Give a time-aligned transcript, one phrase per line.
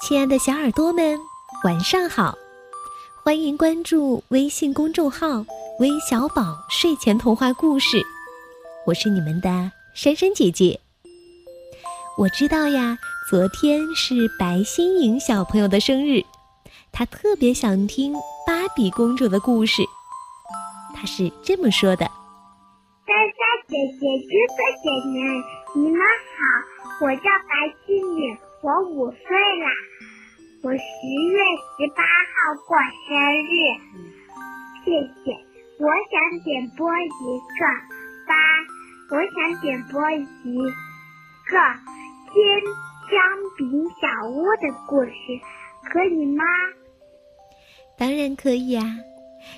[0.00, 1.18] 亲爱的小耳朵们，
[1.64, 2.32] 晚上好！
[3.24, 5.44] 欢迎关注微信公众号
[5.80, 8.00] “微小宝睡前童话故事”，
[8.86, 10.78] 我是你们的珊珊姐姐。
[12.16, 12.96] 我知道呀，
[13.28, 16.22] 昨天是白心颖小朋友的生日，
[16.92, 18.14] 她特别想听
[18.46, 19.82] 芭比公主的故事。
[20.94, 22.06] 她是这么说的
[23.04, 27.22] ：“珊珊姐姐、哥哥姐姐，你们好，我叫
[30.78, 31.38] 十月
[31.76, 33.50] 十八号过生日，
[34.84, 34.92] 谢
[35.24, 35.34] 谢。
[35.80, 37.66] 我想点播一个
[38.28, 38.34] 八，
[39.10, 40.22] 我想点播一
[41.46, 41.58] 个
[42.30, 42.38] 煎
[43.10, 43.18] 姜
[43.56, 45.12] 饼小屋的故事，
[45.92, 46.44] 可以吗？
[47.96, 48.84] 当然可以啊！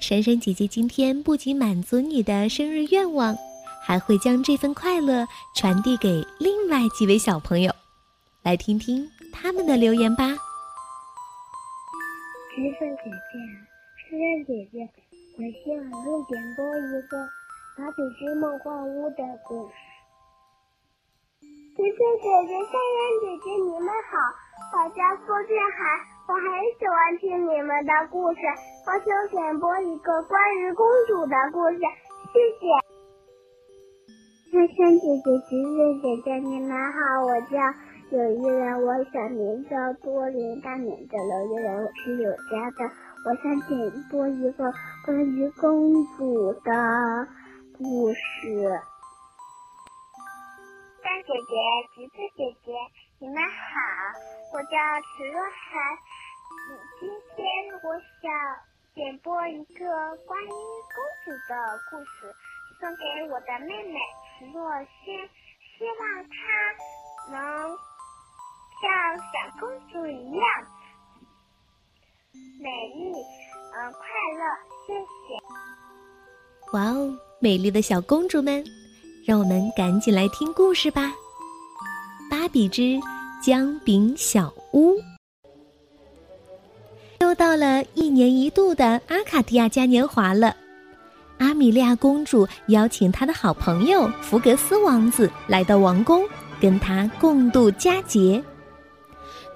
[0.00, 3.36] 珊珊姐姐今天不仅满足你的生日愿望，
[3.84, 7.70] 还会将这份快乐传递给另外几位小朋友。
[8.42, 10.34] 来听听他们的留言吧。
[12.62, 13.34] 橘色姐姐，
[13.98, 14.86] 珊珊姐姐，
[15.34, 17.18] 我希望能点播一个
[17.74, 19.74] 《芭比之梦幻屋》的故事。
[21.42, 24.14] 橘色姐姐，珊珊姐姐，你们好，
[24.78, 26.46] 我叫苏俊涵，我很
[26.78, 28.38] 喜欢听你们的故事，
[28.86, 31.82] 我想点播一个关于公主的故事，
[32.30, 32.62] 谢谢。
[34.54, 37.58] 珊珊姐姐，橘色姐姐，你们好，我叫。
[38.12, 41.46] 有一个人，我小名叫多林，大名叫楼。
[41.46, 42.84] 一人，我是有家的。
[43.24, 44.70] 我想点播一个
[45.06, 47.26] 关于公主的
[47.72, 48.68] 故事。
[51.02, 51.56] 大姐姐，
[51.94, 52.74] 橘子姐姐，
[53.18, 53.80] 你们好，
[54.52, 54.76] 我叫
[55.16, 55.96] 池若涵。
[57.00, 57.40] 今天
[57.82, 58.28] 我想
[58.92, 59.88] 点播一个
[60.26, 61.56] 关于公主的
[61.90, 62.28] 故事，
[62.78, 63.98] 送给我的妹妹
[64.36, 64.68] 池若
[65.00, 65.16] 萱，
[65.78, 67.91] 希望她能。
[68.82, 68.90] 像
[69.30, 70.44] 小公主一样
[72.60, 73.12] 美丽，
[73.74, 74.00] 嗯，快
[74.36, 74.42] 乐。
[74.84, 75.38] 谢谢。
[76.72, 78.64] 哇哦，美丽的小公主们，
[79.24, 81.12] 让我们赶紧来听故事吧。
[82.28, 82.98] 芭比之
[83.40, 84.96] 姜饼小屋，
[87.20, 90.56] 又到了一年一度的阿卡迪亚嘉年华了。
[91.38, 96.26] 阿米莉亚公主邀请她的好朋友福格斯王子来到王宫，
[96.60, 98.42] 跟她共度佳节。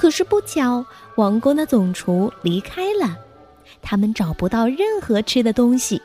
[0.00, 0.82] 可是不巧，
[1.16, 3.18] 王宫的总厨离开了，
[3.82, 6.00] 他们找不到任何吃的东西。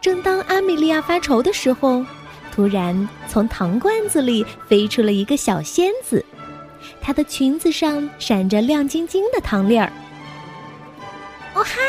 [0.00, 2.04] 正当阿米莉亚发愁的时候，
[2.52, 6.24] 突然从糖罐子里飞出了一个小仙子，
[7.00, 9.92] 她的裙子上闪着亮晶晶的糖粒儿。
[11.54, 11.80] 哦嗨，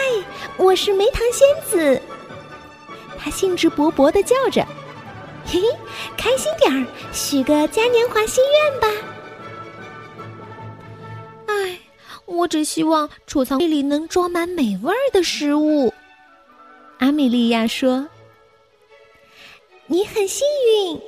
[0.57, 2.01] 我是梅糖仙子！
[3.15, 4.65] 她兴致勃勃地叫着
[5.45, 5.67] ：“嘿嘿，
[6.17, 6.83] 开心点儿，
[7.13, 8.87] 许个嘉年华心愿吧！”
[11.49, 11.79] 唉
[12.25, 15.91] 我只希望储藏柜里能装满美味的食物，
[16.99, 18.07] 阿米莉亚说
[19.87, 21.01] ：“你很幸运。”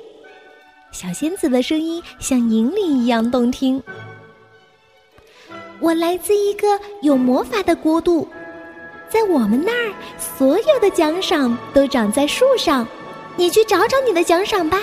[0.90, 3.80] 小仙子的声音像银铃一样动听。
[5.78, 6.66] 我来自一个
[7.02, 8.28] 有魔法的国度，
[9.08, 12.86] 在我们那儿，所有的奖赏都长在树上。
[13.36, 14.78] 你去找找你的奖赏吧。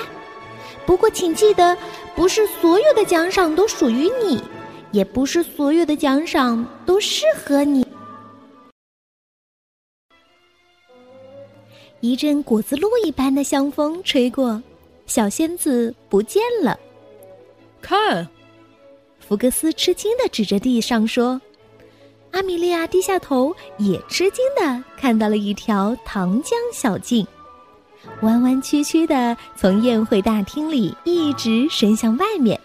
[0.85, 1.77] 不过，请记得，
[2.15, 4.41] 不是所有的奖赏都属于你。
[4.91, 7.85] 也不是所有的奖赏都适合你。
[12.01, 14.61] 一阵果子露一般的香风吹过，
[15.05, 16.79] 小仙子不见了。
[17.81, 18.25] 看，
[19.19, 21.41] 福克斯吃惊的指着地上说
[22.31, 27.27] ：“阿米莉亚低下头，也吃惊的看到了一条糖浆小径，
[28.21, 32.59] 弯弯曲曲的从宴会大厅里一直伸向外面。”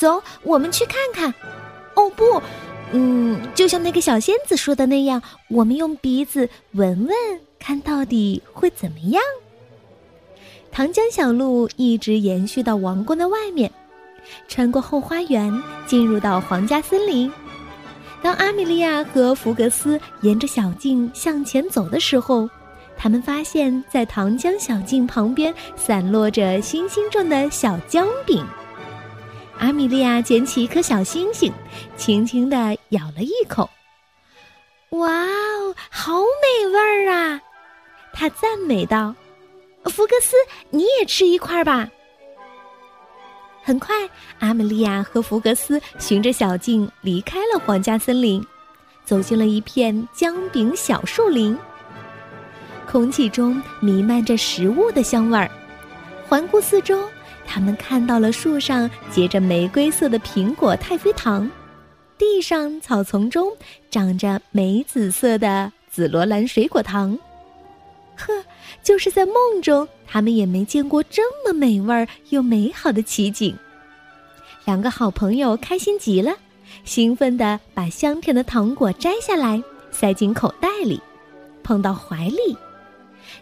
[0.00, 1.28] 走，我们去看看。
[1.94, 2.40] 哦不，
[2.92, 7.14] 嗯，就像那个小仙子说的那样，我们用鼻子闻闻，
[7.58, 9.22] 看到底会怎么样？
[10.72, 13.70] 糖浆小路一直延续到王宫的外面，
[14.48, 17.30] 穿过后花园，进入到皇家森林。
[18.22, 22.48] 当阿米莉亚和福格斯沿着小径向前走的时候，
[22.96, 28.42] 他们发现，在糖浆小径旁边散落着星星状的小姜饼。
[29.60, 31.52] 阿米莉亚捡起一颗小星星，
[31.94, 33.68] 轻轻地咬了一口。
[34.88, 37.38] 哇哦，好美味儿啊！
[38.14, 39.14] 她赞美道
[39.84, 40.34] ：“福克斯，
[40.70, 41.86] 你也吃一块吧。”
[43.62, 43.94] 很快，
[44.38, 48.42] 阿米莉亚和福格斯循着小径离开了皇家森林，
[49.04, 51.56] 走进了一片姜饼小树林。
[52.90, 55.50] 空气中弥漫着食物的香味儿，
[56.26, 57.06] 环顾四周。
[57.52, 61.50] 他们看到了树上结着玫瑰色的苹果太妃糖，
[62.16, 63.50] 地上草丛中
[63.90, 67.18] 长着玫紫色的紫罗兰水果糖。
[68.16, 68.32] 呵，
[68.84, 73.52] 就是在梦中，他们也没见过这么美味又美好的奇景。
[74.64, 76.32] 两个好朋友开心极了，
[76.84, 79.60] 兴奋地把香甜的糖果摘下来，
[79.90, 81.00] 塞进口袋里，
[81.64, 82.56] 捧到怀里。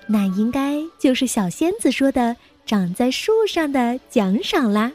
[0.06, 2.34] 那应该就是小仙子说的
[2.68, 4.92] 长在树上的奖赏啦。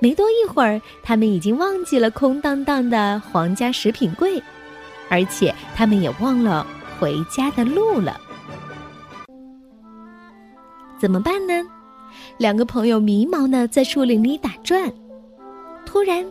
[0.00, 4.40] 没多一会儿，他们已经忘记了空荡荡的皇家食品柜，
[5.08, 6.66] 而且他们也忘了
[7.00, 8.20] 回家的路了。
[11.00, 11.66] 怎么办呢？
[12.36, 14.92] 两个朋友迷茫的在树林里打转。
[15.86, 16.22] 突然，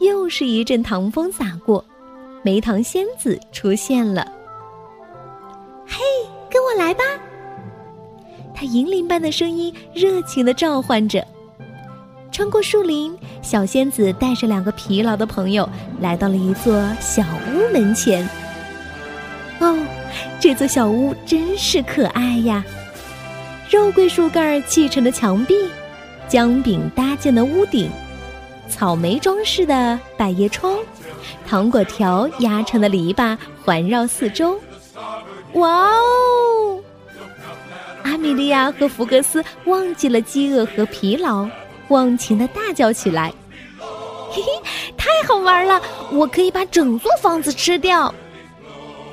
[0.00, 1.82] 又是一阵糖风洒过，
[2.42, 4.30] 梅糖仙子出现了。
[5.86, 6.00] 嘿，
[6.50, 7.02] 跟我来吧！
[8.62, 11.26] 他银铃般的声音热情的召唤着。
[12.30, 13.12] 穿过树林，
[13.42, 15.68] 小仙子带着两个疲劳的朋友
[16.00, 18.24] 来到了一座小屋门前。
[19.58, 19.76] 哦，
[20.38, 22.64] 这座小屋真是可爱呀！
[23.68, 25.56] 肉桂树干砌成的墙壁，
[26.28, 27.90] 姜饼搭建的屋顶，
[28.68, 30.78] 草莓装饰的百叶窗，
[31.48, 34.56] 糖果条压成的篱笆环绕四周。
[35.54, 36.81] 哇哦！
[38.02, 41.48] 阿米莉亚和福格斯忘记了饥饿和疲劳。
[41.88, 43.32] 忘情的大叫起来
[44.30, 44.48] ：“嘿嘿，
[44.96, 45.80] 太好玩了！
[46.10, 48.14] 我可以把整座房子吃掉。”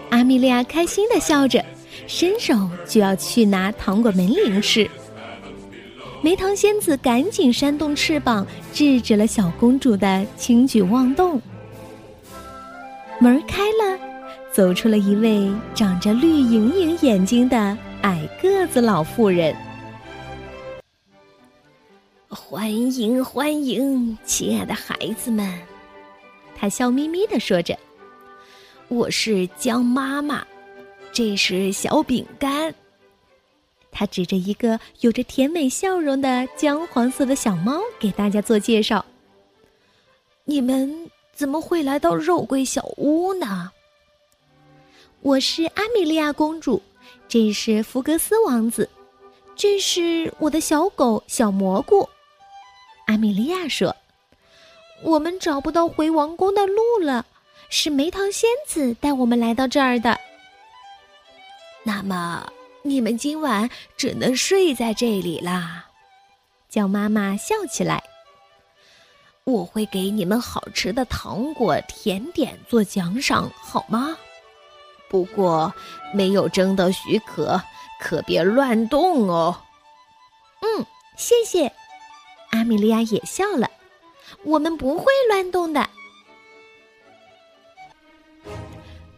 [0.10, 1.64] 阿米莉亚开心的笑着，
[2.08, 2.54] 伸手
[2.88, 4.90] 就要去拿糖果门铃吃。
[6.22, 11.42] 梅糖仙子赶紧扇动翅膀，制止了小公主的轻举妄动。
[13.20, 14.00] 门开了，
[14.52, 19.54] 走出了一位长着绿莹莹眼睛的矮个子老妇人。
[22.30, 25.60] 欢迎欢迎，亲爱的孩子们！
[26.56, 27.78] 他笑眯眯的说着
[28.88, 30.46] ：“我是姜妈妈，
[31.12, 32.74] 这是小饼干。”
[33.92, 39.04] 他指着一个有着甜美笑容的姜黄色的小猫给大家做介绍
[40.46, 43.72] ：“你们怎么会来到肉桂小屋呢？”
[45.22, 46.82] 我是阿米莉亚公主，
[47.28, 48.90] 这是福格斯王子，
[49.56, 52.08] 这是我的小狗小蘑菇。
[53.06, 53.96] 阿米莉亚说
[55.04, 57.26] ：“我们找不到回王宫的路了，
[57.70, 60.20] 是梅糖仙子带我们来到这儿的。
[61.84, 62.52] 那么，
[62.84, 65.86] 你们今晚只能睡在这里啦。”
[66.70, 68.04] 叫妈妈笑起来。
[69.44, 74.16] 我会给你们好吃的糖果、甜点做奖赏，好吗？
[75.10, 75.74] 不过，
[76.14, 77.62] 没有征得许可，
[78.00, 79.60] 可别乱动哦。
[80.62, 80.86] 嗯，
[81.18, 81.72] 谢谢。
[82.52, 83.70] 阿米莉亚也笑了，
[84.44, 85.90] 我们不会乱动的。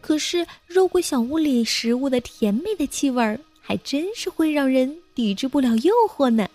[0.00, 6.48] 可是肉桂小屋里食物的甜美的气味儿，还真是会让人抵制不了诱惑呢。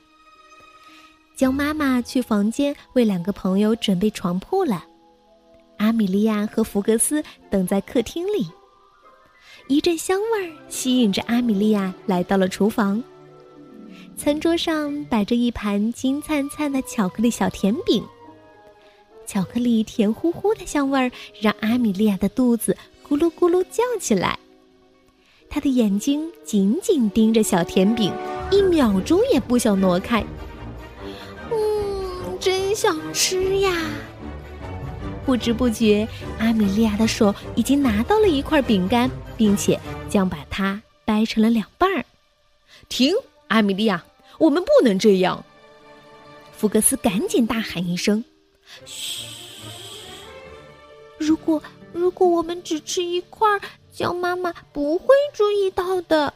[1.36, 4.84] 姜妈妈去房间为两个朋友准备床铺了，
[5.78, 8.48] 阿米莉亚和福格斯等在客厅里。
[9.68, 13.04] 一阵香味儿吸引着阿米莉亚来到了厨房。
[14.16, 18.02] 餐桌上摆着一盘金灿灿的巧克力小甜饼，
[19.26, 22.76] 巧克力甜乎乎的香味儿让阿米莉亚的肚子
[23.08, 24.40] 咕噜咕噜叫起来，
[25.50, 28.12] 她的眼睛紧紧盯着小甜饼，
[28.50, 30.24] 一秒钟也不想挪开。
[31.52, 33.72] 嗯，真想吃呀！
[35.26, 36.08] 不知不觉，
[36.40, 39.80] 阿米莉亚的手已经拿到了一块饼干，并且
[40.10, 42.04] 将把它掰成了两半儿。
[42.90, 43.14] 停！
[43.48, 44.04] 阿米莉亚，
[44.40, 45.46] 我们不能这样！
[46.52, 48.24] 福格斯赶紧大喊一声
[48.86, 49.28] ：“嘘！
[51.18, 51.62] 如果
[51.94, 53.62] 如果我们只吃一块，儿，
[53.94, 56.34] 叫妈妈不会注意到的。”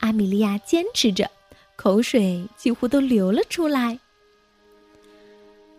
[0.00, 1.30] 阿米莉亚坚持着，
[1.76, 3.98] 口水几乎都流了出来。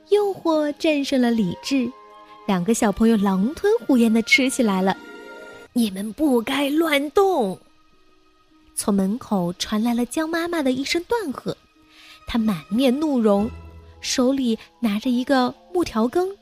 [0.09, 1.91] 诱惑战胜了理智，
[2.47, 4.97] 两个小朋友狼吞虎咽的吃起来了。
[5.77, 7.55] 你们不该乱动！
[8.73, 11.55] 从门口传来了姜妈妈的一声断喝，
[12.25, 13.47] 她满面怒容，
[14.01, 16.35] 手里拿着一个木条羹，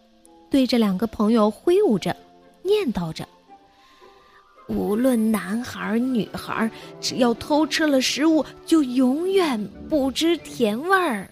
[0.49, 2.15] 对着两个朋友挥舞着，
[2.63, 3.27] 念叨着
[4.69, 11.29] ：“无论男孩女孩，只要偷吃了食物，就永远不知甜味儿。”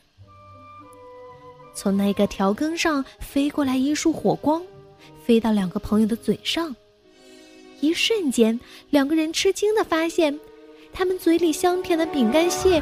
[1.73, 4.61] 从那个条羹上飞过来一束火光，
[5.25, 6.75] 飞到两个朋友的嘴上，
[7.81, 10.39] 一瞬间，两个人吃惊的发现。
[10.91, 12.79] 他们嘴里香甜的饼干屑，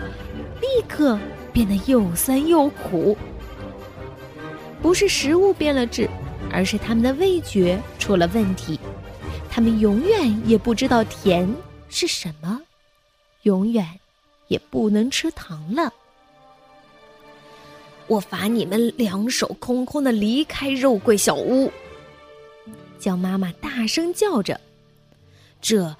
[0.59, 1.17] 立刻
[1.53, 3.17] 变得又酸又苦。
[4.81, 6.09] 不是食物变了质，
[6.51, 8.77] 而是他们的味觉出了问题。
[9.49, 11.47] 他们永远也不知道甜
[11.89, 12.61] 是什么，
[13.43, 13.87] 永远
[14.47, 15.93] 也不能吃糖了。
[18.07, 21.71] 我罚你们两手空空的离开肉桂小屋。
[22.99, 24.59] 叫妈妈大声叫着
[25.61, 25.95] ：“这，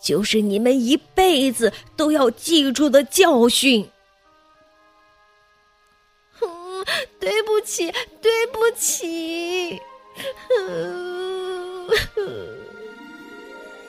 [0.00, 3.88] 就是你们一辈子都要记住的教训。”
[7.18, 7.90] 对不起，
[8.22, 9.80] 对不起。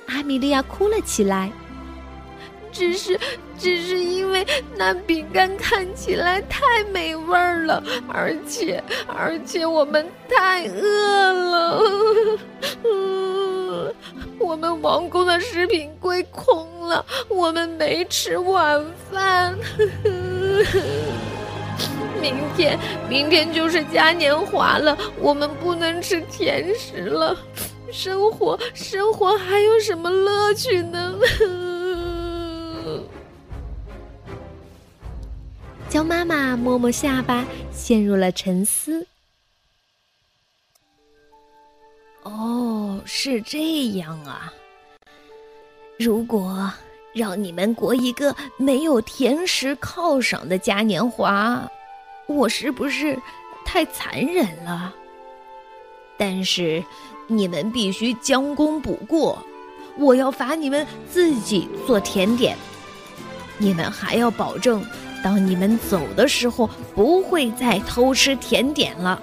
[0.08, 1.52] 阿米莉亚哭了起来。
[2.72, 3.20] 只是，
[3.58, 11.84] 只是因为那饼干看起来太美味了，而且，而且我们太饿了。
[14.40, 19.58] 我们王宫的食品柜空了，我们没吃晚饭。
[22.20, 27.38] 明天，明天就是嘉年华了，我们不能吃甜食了。
[27.92, 31.16] 生活，生活还有什么乐趣呢？
[35.88, 39.08] 焦妈妈摸摸下巴，陷入了沉思。
[42.28, 44.52] 哦，是这样啊。
[45.98, 46.70] 如果
[47.14, 51.66] 让你们过一个没有甜食犒赏的嘉年华，
[52.28, 53.18] 我是不是
[53.64, 54.94] 太残忍了？
[56.18, 56.84] 但是
[57.28, 59.42] 你们必须将功补过，
[59.98, 62.58] 我要罚你们自己做甜点，
[63.58, 64.86] 你们还要保证。
[65.24, 69.22] 当你们走的时候，不会再偷吃甜点了。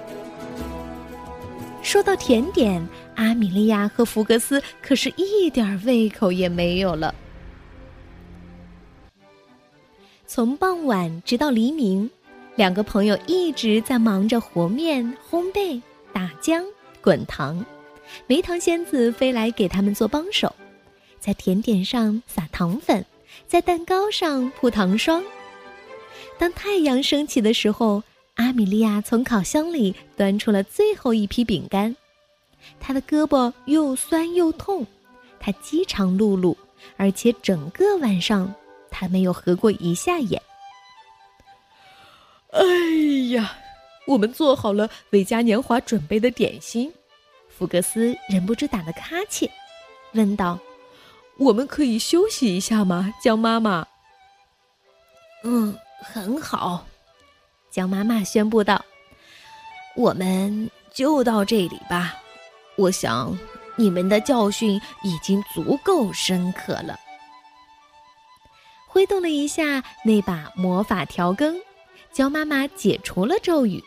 [1.85, 7.13] 说到甜点，阿米莉亚和福格斯可是一点胃口也没有了。
[10.25, 12.09] 从傍晚直到黎明，
[12.55, 15.79] 两个朋友一直在忙着和面、烘焙、
[16.11, 16.63] 打浆、
[17.01, 17.63] 滚糖。
[18.25, 20.53] 梅糖仙子飞来给他们做帮手，
[21.19, 23.05] 在甜点上撒糖粉，
[23.45, 25.23] 在蛋糕上铺糖霜。
[26.39, 28.01] 当太阳升起的时候，
[28.35, 31.95] 阿米莉亚从烤箱里端出了最后一批饼干。
[32.79, 34.85] 她的胳膊又酸又痛，
[35.39, 36.55] 她饥肠辘辘，
[36.97, 38.53] 而且整个晚上
[38.89, 40.41] 她没有合过一下眼。
[42.51, 42.61] 哎
[43.33, 43.55] 呀，
[44.05, 46.91] 我们做好了为嘉年华准备的点心。
[47.47, 49.49] 福格斯忍不住打了哈欠，
[50.13, 50.59] 问道
[51.39, 53.87] ：“我们可以休息一下吗，江妈妈
[55.43, 55.73] ？”“嗯。”
[56.07, 56.85] 很好，
[57.75, 58.81] 江妈妈宣布道
[59.97, 62.15] ：“我们就到这里吧。
[62.77, 63.37] 我想
[63.75, 66.97] 你们的教训已经足够深刻了。”
[68.87, 71.53] 挥动了一下那把魔法调羹，
[72.13, 73.83] 江妈妈解除了咒语。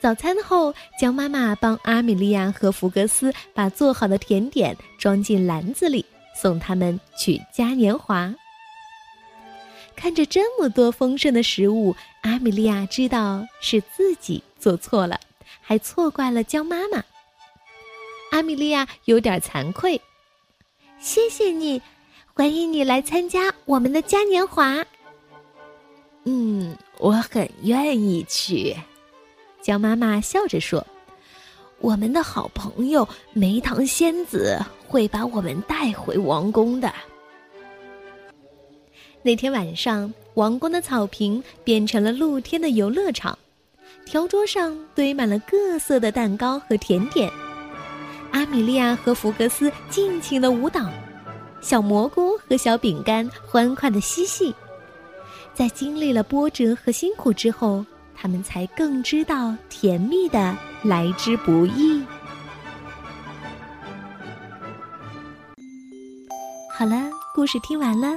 [0.00, 8.34] 早餐后，江妈妈帮阿米莉亚和福格斯把做好的甜点装进篮子里，送他们去嘉年华。
[9.96, 15.20] 看着这么多丰盛的食物，阿米莉亚知道是自己做错了，
[15.60, 17.02] 还错怪了江妈妈。
[18.30, 20.00] 阿米莉亚有点惭愧。
[20.98, 21.80] 谢谢你，
[22.34, 24.84] 欢迎你来参加我们的嘉年华。
[26.24, 28.76] 嗯，我很愿意去。
[29.60, 30.84] 江妈妈笑着说
[31.78, 34.58] ：“我们的好朋友梅糖仙子
[34.88, 36.92] 会把我们带回王宫的。”
[39.24, 43.38] 那天晚上，王宫的草坪变成了露天的游乐场，
[44.04, 47.30] 条桌上堆满了各色的蛋糕和甜点。
[48.32, 50.90] 阿米莉亚和福格斯尽情的舞蹈，
[51.60, 54.52] 小蘑菇和小饼干欢快的嬉戏。
[55.54, 57.86] 在经历了波折和辛苦之后，
[58.16, 62.02] 他们才更知道甜蜜的来之不易。
[66.76, 68.08] 好了，故事听完了。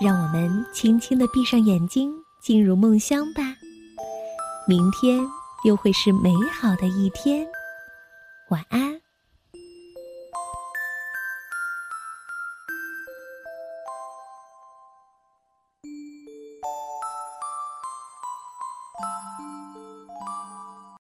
[0.00, 3.42] 让我们轻轻的闭上眼睛，进入梦乡吧。
[4.66, 5.20] 明天
[5.64, 7.46] 又会是美好的一天。
[8.48, 8.99] 晚安。